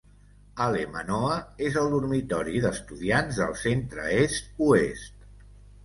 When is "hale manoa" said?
0.63-1.35